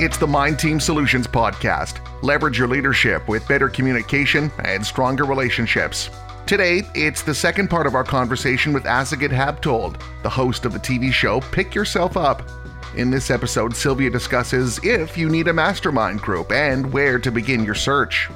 [0.00, 1.98] It's the Mind Team Solutions podcast.
[2.22, 6.08] Leverage your leadership with better communication and stronger relationships.
[6.46, 10.78] Today, it's the second part of our conversation with Assegid Habtewold, the host of the
[10.78, 12.48] TV show Pick Yourself Up.
[12.94, 17.64] In this episode, Sylvia discusses if you need a mastermind group and where to begin
[17.64, 18.28] your search.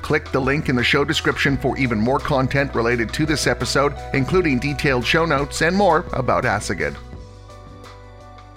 [0.00, 3.94] Click the link in the show description for even more content related to this episode,
[4.14, 6.96] including detailed show notes and more about Assegid.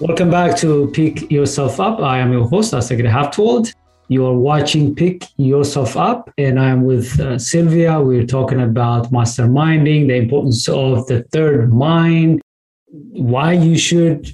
[0.01, 1.99] Welcome back to Pick Yourself Up.
[1.99, 3.71] I am your host, Assegid Habtewold.
[4.07, 8.01] You are watching Pick Yourself Up, and I'm with uh, Sylvia.
[8.01, 12.41] We're talking about masterminding, the importance of the third mind,
[12.87, 14.27] why you should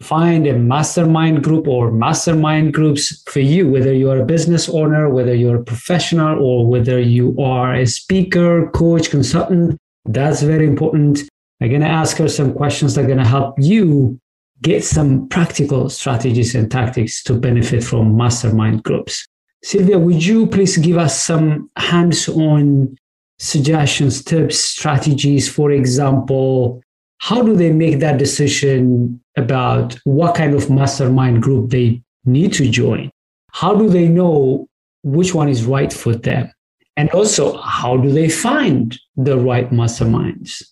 [0.00, 5.34] find a mastermind group or mastermind groups for you, whether you're a business owner, whether
[5.34, 9.76] you're a professional, or whether you are a speaker, coach, consultant.
[10.04, 11.28] That's very important.
[11.60, 14.20] I'm going to ask her some questions that are going to help you
[14.62, 19.26] get some practical strategies and tactics to benefit from mastermind groups.
[19.62, 22.96] Sylvia, would you please give us some hands on
[23.38, 25.48] suggestions, tips, strategies?
[25.48, 26.82] For example,
[27.18, 32.68] how do they make that decision about what kind of mastermind group they need to
[32.70, 33.10] join?
[33.52, 34.68] How do they know
[35.02, 36.52] which one is right for them?
[36.96, 40.64] And also, how do they find the right masterminds?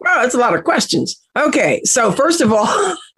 [0.00, 1.20] Well, that's a lot of questions.
[1.38, 2.66] Okay, so first of all,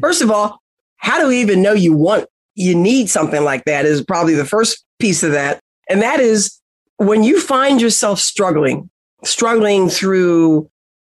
[0.00, 0.60] first of all,
[0.98, 4.44] how do we even know you want you need something like that is probably the
[4.44, 5.60] first piece of that.
[5.88, 6.58] And that is
[6.96, 8.90] when you find yourself struggling,
[9.22, 10.68] struggling through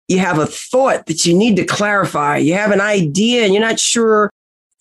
[0.08, 3.62] you have a thought that you need to clarify, you have an idea and you're
[3.62, 4.30] not sure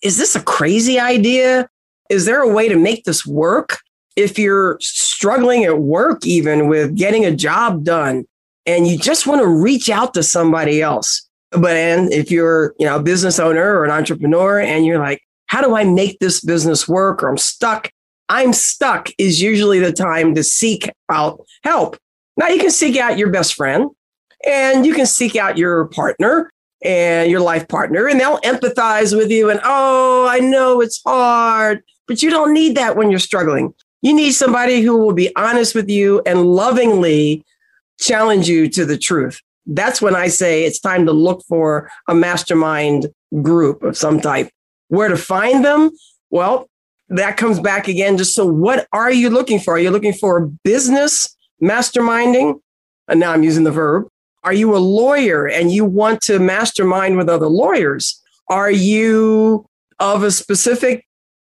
[0.02, 1.66] is this a crazy idea?
[2.10, 3.78] Is there a way to make this work?
[4.16, 8.26] If you're struggling at work, even with getting a job done,
[8.66, 11.26] and you just want to reach out to somebody else.
[11.58, 15.22] But and if you're, you know, a business owner or an entrepreneur and you're like,
[15.46, 17.22] how do I make this business work?
[17.22, 17.90] Or I'm stuck.
[18.28, 21.96] I'm stuck is usually the time to seek out help.
[22.36, 23.90] Now you can seek out your best friend
[24.46, 26.50] and you can seek out your partner
[26.82, 31.82] and your life partner and they'll empathize with you and oh, I know it's hard,
[32.08, 33.74] but you don't need that when you're struggling.
[34.02, 37.44] You need somebody who will be honest with you and lovingly
[37.98, 39.40] challenge you to the truth.
[39.66, 43.08] That's when I say it's time to look for a mastermind
[43.42, 44.50] group of some type.
[44.88, 45.90] Where to find them?
[46.30, 46.68] Well,
[47.08, 48.16] that comes back again.
[48.16, 49.74] Just so, what are you looking for?
[49.74, 52.60] Are you looking for business masterminding?
[53.08, 54.08] And now I'm using the verb.
[54.42, 58.20] Are you a lawyer and you want to mastermind with other lawyers?
[58.48, 59.66] Are you
[59.98, 61.06] of a specific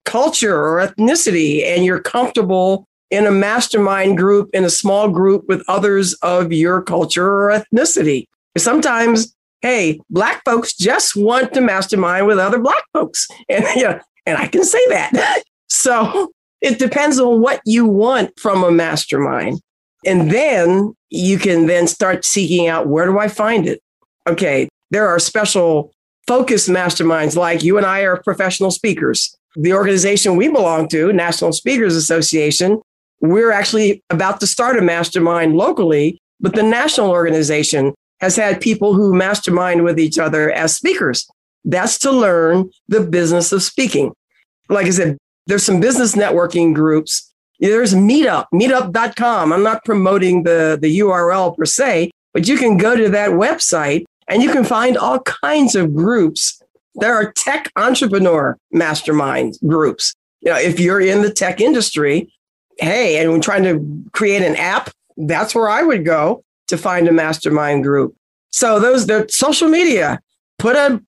[0.05, 5.63] culture or ethnicity and you're comfortable in a mastermind group, in a small group with
[5.69, 8.27] others of your culture or ethnicity.
[8.57, 13.27] Sometimes, hey, black folks just want to mastermind with other black folks.
[13.49, 15.43] And yeah, and I can say that.
[15.69, 19.61] so it depends on what you want from a mastermind.
[20.07, 23.83] And then you can then start seeking out where do I find it?
[24.27, 25.93] Okay, there are special
[26.27, 29.35] focus masterminds like you and I are professional speakers.
[29.57, 32.81] The organization we belong to, National Speakers Association,
[33.21, 38.95] we're actually about to start a mastermind locally, but the national organization has had people
[38.95, 41.29] who mastermind with each other as speakers.
[41.65, 44.13] That's to learn the business of speaking.
[44.69, 47.33] Like I said, there's some business networking groups.
[47.59, 49.53] There's Meetup, meetup.com.
[49.53, 54.05] I'm not promoting the, the URL per se, but you can go to that website
[54.29, 56.63] and you can find all kinds of groups.
[56.95, 60.15] There are tech entrepreneur mastermind groups.
[60.41, 62.33] You know, if you're in the tech industry,
[62.81, 67.09] hey, and we're trying to create an app, that's where I would go to find
[67.09, 68.17] a mastermind group.
[68.51, 70.21] So those the social media,
[70.59, 71.03] put a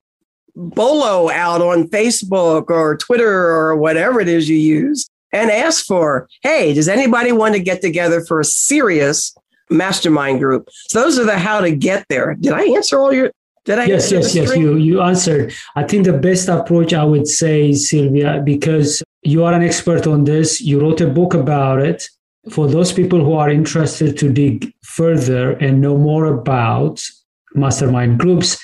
[0.55, 6.27] bolo out on Facebook or Twitter or whatever it is you use and ask for,
[6.41, 9.35] hey, does anybody want to get together for a serious
[9.69, 10.69] mastermind group?
[10.89, 12.35] So those are the how to get there.
[12.35, 13.31] Did I answer all your
[13.65, 14.55] did I yes, yes, yes.
[14.57, 15.53] You you answered.
[15.75, 20.23] I think the best approach I would say, Sylvia, because you are an expert on
[20.23, 20.61] this.
[20.61, 22.07] You wrote a book about it.
[22.51, 27.01] For those people who are interested to dig further and know more about
[27.55, 28.61] mastermind groups,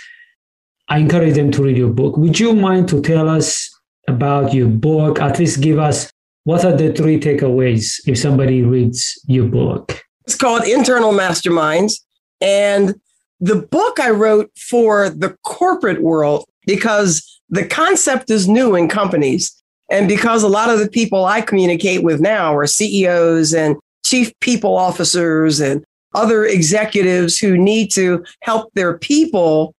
[0.89, 2.17] I encourage them to read your book.
[2.17, 3.69] Would you mind to tell us
[4.07, 5.21] about your book?
[5.21, 6.11] At least give us
[6.43, 10.01] what are the three takeaways if somebody reads your book?
[10.25, 11.93] It's called Internal Masterminds.
[12.41, 12.99] And
[13.39, 19.58] the book I wrote for the corporate world because the concept is new in companies.
[19.89, 23.75] And because a lot of the people I communicate with now are CEOs and
[24.05, 25.83] chief people officers and
[26.15, 29.73] other executives who need to help their people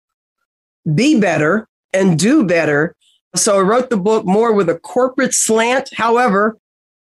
[0.94, 2.94] be better and do better,
[3.34, 5.90] So I wrote the book more with a corporate slant.
[5.94, 6.56] However,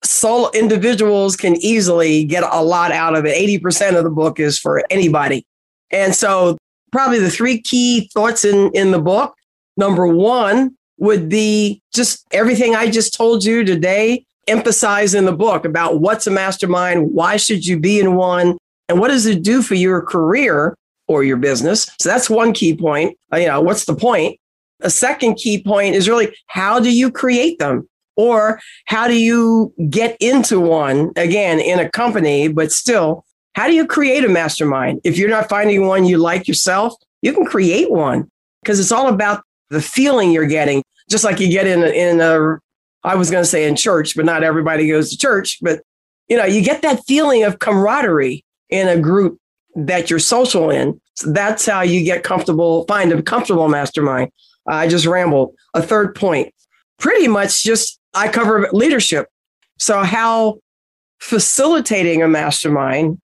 [0.04, 3.36] solo individuals can easily get a lot out of it.
[3.64, 5.46] 80% of the book is for anybody.
[5.92, 6.58] And so
[6.92, 9.36] probably the three key thoughts in, in the book.
[9.78, 15.66] Number one would be just everything I just told you today, emphasize in the book
[15.66, 18.58] about what's a mastermind, why should you be in one,
[18.90, 20.76] and what does it do for your career
[21.08, 21.90] or your business.
[22.00, 23.18] So that's one key point.
[23.34, 24.40] Uh, you know, what's the point?
[24.82, 27.88] A second key point is really how do you create them?
[28.16, 33.74] Or how do you get into one again in a company, but still, how do
[33.74, 35.02] you create a mastermind?
[35.04, 38.30] If you're not finding one you like yourself, you can create one
[38.62, 42.22] because it's all about the feeling you're getting, just like you get in a, in
[42.22, 42.58] a
[43.04, 45.82] I was going to say in church, but not everybody goes to church, but
[46.28, 49.40] you know, you get that feeling of camaraderie in a group
[49.76, 51.00] that you're social in.
[51.16, 54.32] So that's how you get comfortable, find a comfortable mastermind.
[54.68, 55.56] I just rambled.
[55.74, 56.54] A third point,
[57.00, 59.28] pretty much just I cover leadership.
[59.80, 60.60] So how
[61.20, 63.20] facilitating a mastermind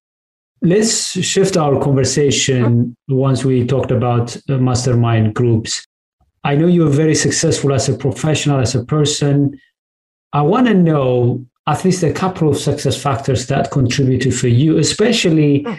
[0.66, 5.86] Let's shift our conversation once we talked about uh, mastermind groups.
[6.46, 9.60] I know you're very successful as a professional, as a person.
[10.32, 14.78] I want to know at least a couple of success factors that contributed for you,
[14.78, 15.74] especially hmm.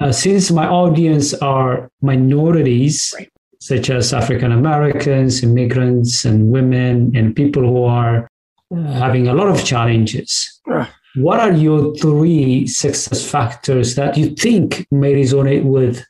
[0.00, 3.30] uh, since my audience are minorities, right.
[3.60, 8.28] such as African Americans, immigrants, and women, and people who are
[8.74, 10.60] uh, having a lot of challenges.
[10.68, 10.86] Uh.
[11.16, 16.04] What are your three success factors that you think may resonate with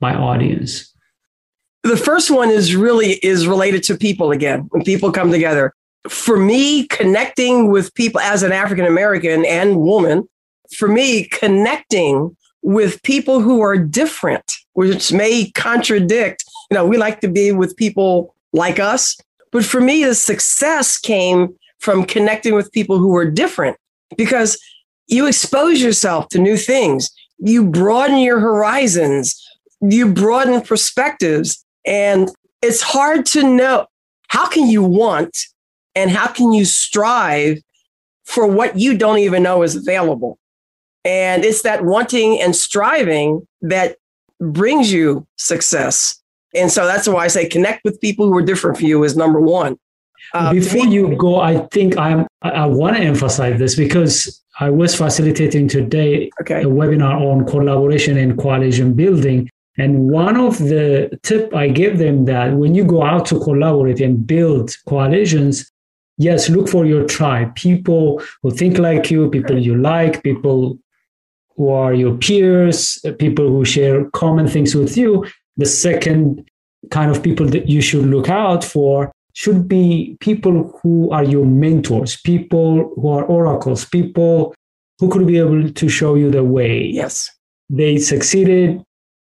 [0.00, 0.94] my audience?
[1.82, 4.68] The first one is really is related to people again.
[4.70, 5.74] When people come together,
[6.08, 10.28] for me, connecting with people as an African American and woman,
[10.76, 17.20] for me, connecting with people who are different, which may contradict, you know, we like
[17.22, 19.16] to be with people like us.
[19.50, 23.76] But for me, the success came from connecting with people who are different
[24.16, 24.58] because
[25.06, 29.40] you expose yourself to new things, you broaden your horizons,
[29.80, 31.64] you broaden perspectives.
[31.84, 32.30] And
[32.62, 33.86] it's hard to know
[34.28, 35.36] how can you want
[35.94, 37.58] and how can you strive
[38.24, 40.38] for what you don't even know is available?
[41.04, 43.96] And it's that wanting and striving that
[44.40, 46.20] brings you success.
[46.54, 49.16] And so that's why I say connect with people who are different for you is
[49.16, 49.78] number one.
[50.34, 54.94] Uh, Before you go, I think I'm, I want to emphasize this because I was
[54.94, 56.62] facilitating today okay.
[56.62, 59.50] a webinar on collaboration and coalition building.
[59.78, 64.00] And one of the tip I gave them that when you go out to collaborate
[64.00, 65.70] and build coalitions,
[66.18, 70.78] yes, look for your tribe, people who think like you, people you like, people
[71.56, 75.26] who are your peers, people who share common things with you.
[75.56, 76.48] The second
[76.90, 81.46] kind of people that you should look out for should be people who are your
[81.46, 84.54] mentors, people who are oracles, people
[84.98, 86.86] who could be able to show you the way.
[86.86, 87.30] Yes.
[87.70, 88.82] They succeeded.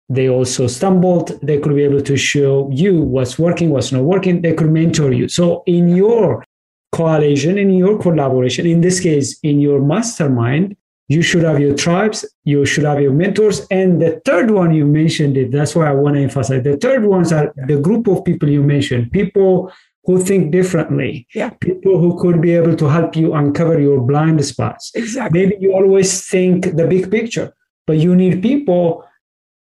[0.08, 1.38] They also stumbled.
[1.42, 4.42] They could be able to show you what's working, what's not working.
[4.42, 5.28] They could mentor you.
[5.28, 6.44] So, in your
[6.92, 10.76] coalition, in your collaboration, in this case, in your mastermind,
[11.08, 13.66] you should have your tribes, you should have your mentors.
[13.70, 16.62] And the third one you mentioned it, that's why I want to emphasize.
[16.62, 19.72] The third ones are the group of people you mentioned, people
[20.04, 21.26] who think differently.
[21.34, 21.50] Yeah.
[21.60, 24.90] People who could be able to help you uncover your blind spots.
[24.94, 25.40] Exactly.
[25.40, 27.54] Maybe you always think the big picture,
[27.86, 29.04] but you need people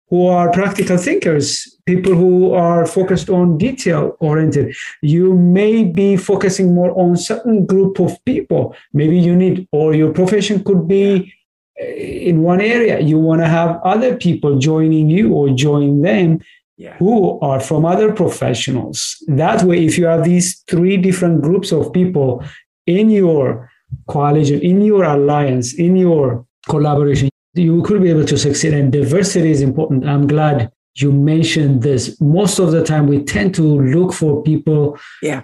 [0.09, 4.75] who are practical thinkers, people who are focused on detail oriented.
[5.03, 8.75] You may be focusing more on certain group of people.
[8.93, 11.33] Maybe you need, or your profession could be
[11.79, 12.99] eh, in one area.
[12.99, 16.41] You want to have other people joining you or join them
[16.81, 16.97] yeah.
[16.97, 19.23] who are from other professionals.
[19.27, 22.43] That way, if you have these three different groups of people
[22.87, 23.71] in your
[24.09, 28.73] coalition, in your alliance, in your collaboration, you could be able to succeed.
[28.73, 30.09] And diversity is important.
[30.09, 32.19] I'm glad you mentioned this.
[32.19, 35.43] Most of the time, we tend to look for people yeah.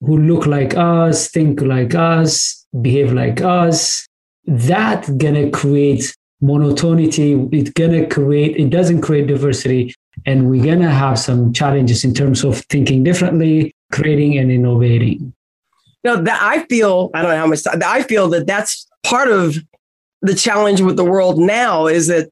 [0.00, 4.06] who look like us, think like us, behave like us.
[4.44, 7.48] That gonna create monotonity.
[7.50, 8.56] It's gonna create.
[8.58, 9.94] It doesn't create diversity.
[10.26, 15.32] And we're going to have some challenges in terms of thinking differently, creating and innovating.
[16.04, 19.56] No, that I feel, I don't know how much I feel that that's part of
[20.22, 22.28] the challenge with the world now is that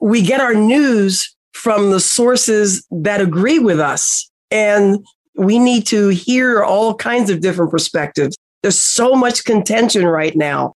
[0.00, 4.30] we get our news from the sources that agree with us.
[4.50, 5.04] And
[5.34, 8.36] we need to hear all kinds of different perspectives.
[8.62, 10.74] There's so much contention right now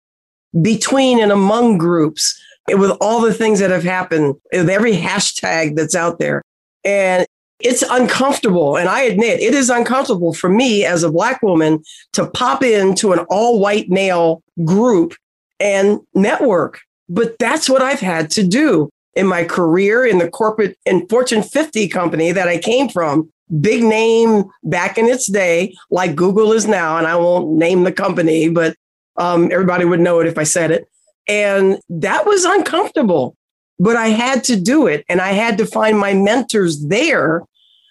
[0.60, 5.94] between and among groups with all the things that have happened, with every hashtag that's
[5.94, 6.42] out there.
[6.84, 7.26] And
[7.60, 8.76] it's uncomfortable.
[8.76, 13.12] And I admit it is uncomfortable for me as a Black woman to pop into
[13.12, 15.14] an all white male group
[15.60, 16.80] and network.
[17.08, 21.42] But that's what I've had to do in my career in the corporate and Fortune
[21.42, 23.30] 50 company that I came from.
[23.60, 26.96] Big name back in its day, like Google is now.
[26.96, 28.74] And I won't name the company, but
[29.18, 30.88] um, everybody would know it if I said it.
[31.28, 33.36] And that was uncomfortable,
[33.78, 35.04] but I had to do it.
[35.08, 37.42] And I had to find my mentors there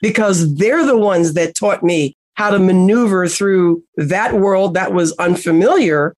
[0.01, 5.13] because they're the ones that taught me how to maneuver through that world that was
[5.13, 6.15] unfamiliar.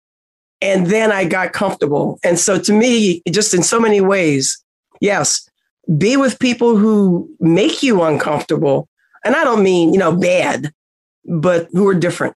[0.61, 2.19] And then I got comfortable.
[2.23, 4.63] And so to me, just in so many ways,
[5.01, 5.47] yes,
[5.97, 8.87] be with people who make you uncomfortable.
[9.25, 10.71] And I don't mean, you know, bad,
[11.25, 12.35] but who are different.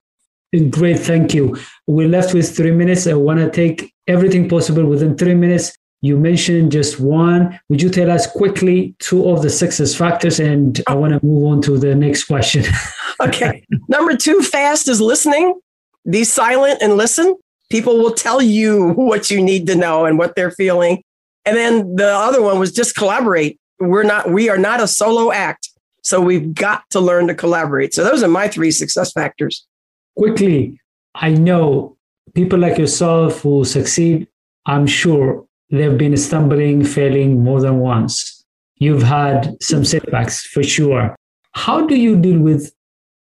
[0.70, 1.58] Great, thank you.
[1.88, 3.08] We're left with three minutes.
[3.08, 5.78] I want to take everything possible within three minutes.
[6.02, 7.60] You mentioned just one.
[7.70, 10.40] Would you tell us quickly two of the success factors?
[10.40, 12.64] And I want to move on to the next question.
[13.22, 13.66] okay.
[13.88, 15.60] Number two, fast is listening.
[16.10, 17.36] Be silent and listen.
[17.70, 21.04] People will tell you what you need to know and what they're feeling.
[21.46, 23.60] And then the other one was just collaborate.
[23.80, 25.70] We're not, we are not a solo act.
[26.04, 27.94] So we've got to learn to collaborate.
[27.94, 29.66] So those are my three success factors.
[30.16, 30.80] Quickly,
[31.16, 31.97] I know
[32.34, 34.28] people like yourself who succeed,
[34.66, 38.44] I'm sure they've been stumbling, failing more than once.
[38.76, 41.16] You've had some setbacks for sure.
[41.54, 42.72] How do you deal with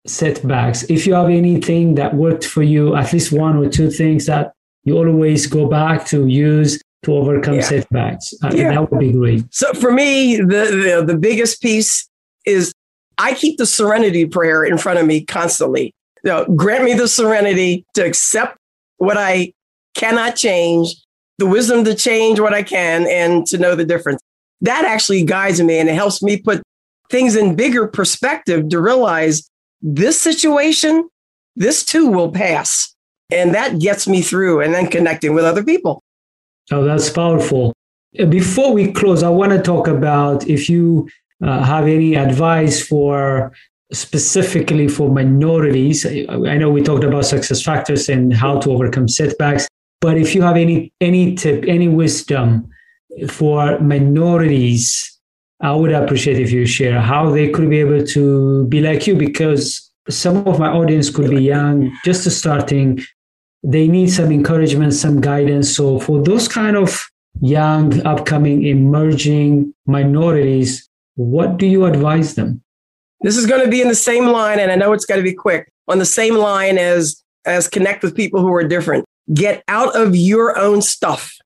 [0.07, 0.85] setbacks?
[0.85, 4.53] If you have anything that worked for you, at least one or two things that
[4.85, 7.61] you always go back to use to overcome yeah.
[7.63, 8.73] setbacks, uh, yeah.
[8.73, 9.45] that would be great.
[9.51, 12.09] So for me, the, the the biggest piece
[12.45, 12.73] is
[13.19, 15.95] I keep the serenity prayer in front of me constantly.
[16.25, 18.56] You know, grant me the serenity to accept
[18.99, 19.53] what I
[19.95, 20.95] cannot change
[21.39, 24.21] the wisdom to change what I can and to know the difference.
[24.63, 26.63] That actually guides me and it helps me put
[27.11, 29.49] things in bigger perspective to realize
[29.83, 31.09] this situation,
[31.55, 32.95] this too will pass.
[33.31, 36.03] And that gets me through and then connecting with other people.
[36.71, 37.73] Oh, that's powerful.
[38.29, 41.09] Before we close, I want to talk about if you
[41.45, 43.53] uh, have any advice for
[43.93, 46.05] specifically for minorities.
[46.07, 49.69] I know we talked about success factors and how to overcome setbacks.
[50.01, 52.69] But if you have any any tip, any wisdom
[53.29, 55.19] for minorities,
[55.61, 59.17] I would appreciate if you share how they could be able to be like you
[59.17, 63.01] because some of my audience could be young, just starting.
[63.63, 65.75] They need some encouragement, some guidance.
[65.75, 67.09] So for those kind of
[67.41, 72.63] young, upcoming, emerging minorities, what do you advise them?
[73.21, 75.29] This is going to be in the same line, and I know it's going to
[75.29, 79.63] be quick on the same line as as connect with people who are different get
[79.69, 81.37] out of your own stuff.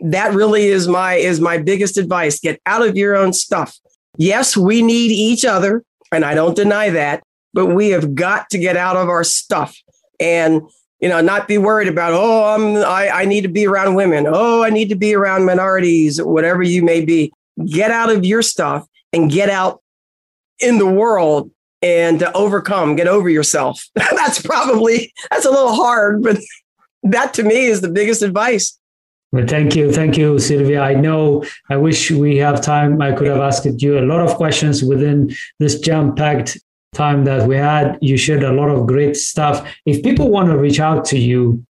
[0.00, 2.40] That really is my is my biggest advice.
[2.40, 3.78] Get out of your own stuff.
[4.16, 8.58] Yes, we need each other, and I don't deny that, but we have got to
[8.58, 9.76] get out of our stuff
[10.20, 10.62] and
[11.00, 14.26] you know not be worried about oh I'm I, I need to be around women.
[14.28, 17.32] Oh, I need to be around minorities, whatever you may be.
[17.64, 19.80] Get out of your stuff and get out
[20.60, 21.50] in the world
[21.82, 23.86] and to overcome, get over yourself.
[23.94, 26.38] that's probably that's a little hard, but
[27.02, 28.78] that to me is the biggest advice.
[29.32, 29.92] Well, thank you.
[29.92, 30.80] Thank you, Sylvia.
[30.80, 33.02] I know I wish we have time.
[33.02, 36.56] I could have asked you a lot of questions within this jam packed
[36.94, 37.98] time that we had.
[38.00, 39.68] You shared a lot of great stuff.
[39.84, 41.66] If people want to reach out to you,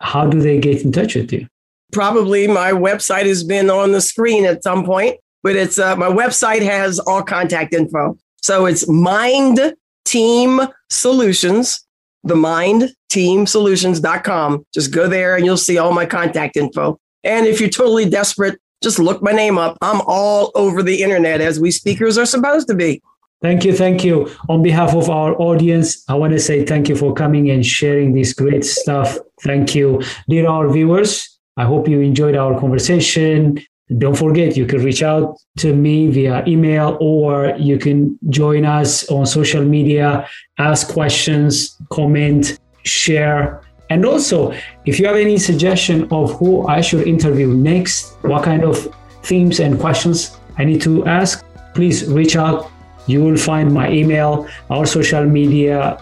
[0.00, 1.46] how do they get in touch with you?
[1.92, 6.08] Probably my website has been on the screen at some point, but it's uh, my
[6.08, 8.16] website has all contact info.
[8.40, 11.84] So it's Mind Team Solutions
[12.26, 14.66] themindteamsolutions.com.
[14.72, 17.00] Just go there and you'll see all my contact info.
[17.24, 19.76] And if you're totally desperate, just look my name up.
[19.82, 23.00] I'm all over the internet as we speakers are supposed to be.
[23.40, 23.72] Thank you.
[23.72, 24.28] Thank you.
[24.48, 28.12] On behalf of our audience, I want to say thank you for coming and sharing
[28.12, 29.16] this great stuff.
[29.42, 30.02] Thank you.
[30.28, 33.60] Dear our viewers, I hope you enjoyed our conversation.
[33.96, 39.08] Don't forget, you can reach out to me via email or you can join us
[39.08, 40.28] on social media,
[40.58, 43.62] ask questions, comment, share.
[43.88, 44.52] And also,
[44.84, 49.58] if you have any suggestion of who I should interview next, what kind of themes
[49.58, 51.42] and questions I need to ask,
[51.74, 52.70] please reach out.
[53.06, 55.98] You will find my email, our social media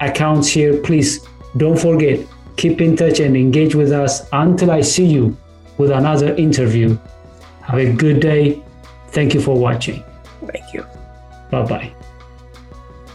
[0.00, 0.82] accounts here.
[0.82, 1.24] Please
[1.56, 2.18] don't forget,
[2.56, 5.36] keep in touch and engage with us until I see you
[5.76, 6.98] with another interview.
[7.68, 8.62] Have a good day.
[9.08, 10.02] Thank you for watching.
[10.46, 10.86] Thank you.
[11.50, 11.92] Bye bye.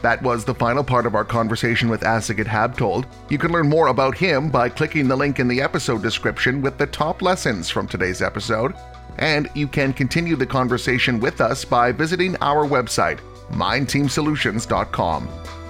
[0.04, 3.06] That was the final part of our conversation with Assegid Habtewold.
[3.30, 6.78] You can learn more about him by clicking the link in the episode description with
[6.78, 8.76] the top lessons from today's episode.
[9.18, 13.20] And you can continue the conversation with us by visiting our website,
[13.52, 15.30] mindteamsolutions.com.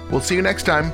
[0.09, 0.91] We'll see you next time.